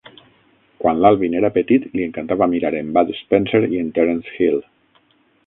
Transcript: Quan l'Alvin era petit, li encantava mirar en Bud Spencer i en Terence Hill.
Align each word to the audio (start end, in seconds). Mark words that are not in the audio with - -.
Quan 0.83 1.01
l'Alvin 1.03 1.35
era 1.41 1.51
petit, 1.57 1.85
li 1.99 2.07
encantava 2.07 2.49
mirar 2.55 2.73
en 2.81 2.91
Bud 2.97 3.13
Spencer 3.19 3.63
i 3.77 3.85
en 3.85 3.93
Terence 4.01 4.35
Hill. 4.41 4.61